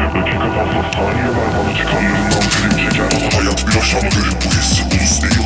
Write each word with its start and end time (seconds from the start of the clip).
Dakika 0.00 0.48
fazla 0.54 0.92
saniyeler 0.92 1.48
bana 1.58 1.76
çıkan 1.76 2.02
yerinden 2.02 2.40
film 2.50 2.76
çeker 2.76 3.30
Hayat 3.36 3.66
bir 3.68 3.76
aşamadır 3.80 4.32
bu 4.44 4.50
hissi 4.50 4.82
ulus 4.84 5.22
değil. 5.22 5.39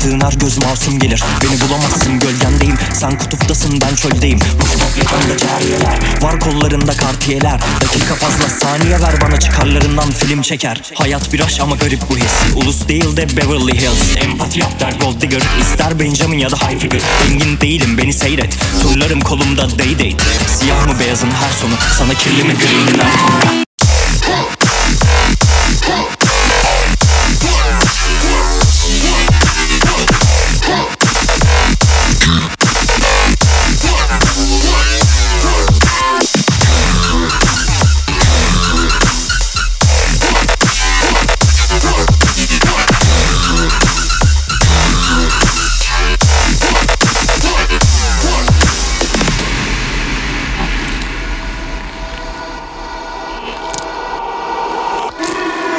Sığınar 0.00 0.32
göz 0.32 0.58
masum 0.58 0.98
gelir. 0.98 1.24
Beni 1.42 1.68
bulamazsın 1.68 2.18
gölgendeyim. 2.18 2.78
Sen 2.94 3.18
kutuptasın 3.18 3.80
ben 3.80 3.94
çöldeyim. 3.94 4.38
Rooftop 4.60 4.98
yakında 4.98 5.36
cariyeler. 5.36 5.98
Var 6.22 6.40
kollarında 6.40 6.92
kartiyeler. 6.92 7.60
Dakika 7.80 8.14
fazla 8.14 8.48
saniye 8.48 9.00
ver 9.00 9.20
bana 9.20 9.40
çıkarlarından 9.40 10.12
film 10.12 10.42
çeker. 10.42 10.80
Hayat 10.94 11.32
bir 11.32 11.40
aş 11.40 11.60
ama 11.60 11.76
garip 11.76 12.00
bu 12.10 12.16
his. 12.16 12.32
Ulus 12.56 12.88
değil 12.88 13.16
de 13.16 13.36
Beverly 13.36 13.78
Hills. 13.78 14.16
Empati 14.16 14.60
yap 14.60 14.80
der 14.80 14.92
Gold 15.00 15.20
Digger. 15.20 15.42
İster 15.60 16.00
Benjamin 16.00 16.38
ya 16.38 16.50
da 16.50 16.56
High 16.56 16.80
Figure. 16.80 17.02
Engin 17.26 17.60
değilim 17.60 17.98
beni 17.98 18.12
seyret. 18.12 18.58
Turlarım 18.82 19.20
kolumda 19.20 19.78
day 19.78 19.92
date 19.94 20.24
Siyah 20.46 20.86
mı 20.86 21.00
beyazın 21.00 21.30
her 21.30 21.50
sonu? 21.50 21.74
Sana 21.98 22.14
kirli 22.14 22.44
mi 22.44 22.54
greenin 22.54 23.69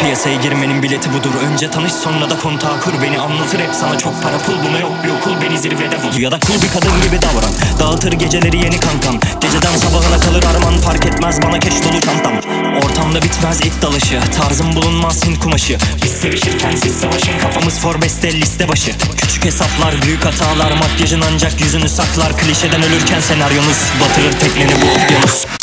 Piyasaya 0.02 0.36
girmenin 0.36 0.84
bileti 0.84 1.14
budur. 1.14 1.30
Önce 1.52 1.72
tanış 1.72 1.94
sonra 1.94 2.30
da 2.30 2.38
kontağı 2.38 2.82
kur 2.82 2.94
Beni 3.02 3.20
anlatır 3.20 3.60
hep 3.60 3.76
sana. 3.76 3.98
Çok 3.98 4.24
para 4.24 4.38
pul 4.38 4.54
Buna 4.68 4.80
yok 4.80 4.92
bir 5.04 5.10
okul 5.10 5.42
beni 5.42 5.60
zirvede 5.60 6.04
bul. 6.04 6.20
Ya 6.20 6.32
da 6.32 6.40
cool 6.40 6.62
bir 6.62 6.68
kadın 6.68 7.02
gibi 7.02 7.22
davran 7.22 7.54
Dağıtır 7.80 8.12
geceleri 8.12 8.58
yeni 8.58 8.80
kankam 8.80 9.20
Geceden 9.42 9.76
sabahına 9.78 10.20
kalır 10.20 10.44
arman 10.44 10.80
Fark 10.80 11.06
etmez 11.06 11.42
bana 11.42 11.60
keş 11.60 11.74
dolu 11.74 12.02
çantam. 12.02 12.34
Ortamda 12.86 13.22
bitmez 13.22 13.62
it 13.62 13.74
dalışı. 13.82 14.20
Tarzım 14.38 14.76
bulunmaz 14.76 15.26
Hint 15.26 15.40
kumaşı. 15.40 15.78
Biz 16.04 16.12
sevişirken 16.12 16.76
siz 16.76 17.00
savaşın 17.00 17.40
Kafamız 17.40 17.80
Forbes'te 17.80 18.34
liste 18.34 18.70
başı. 18.70 18.92
Küçük 19.18 19.46
hesaplar 19.46 20.02
büyük 20.02 20.26
hatalar. 20.26 20.72
Makyajın 20.72 21.22
ancak 21.34 21.62
yüzünü 21.62 21.90
saklar. 21.90 22.38
Klişeden 22.38 22.84
ölürken 22.84 23.20
senaryonuz 23.20 23.92
Batırır 24.02 24.40
tekneni 24.40 24.72
bu 24.82 25.04
okyanus 25.04 25.61